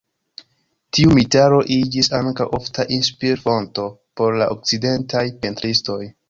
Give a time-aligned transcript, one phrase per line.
[0.97, 3.87] Tiu mitaro iĝis ankaŭ ofta inspir-fonto
[4.21, 6.01] por la okcidentaj pentristoj.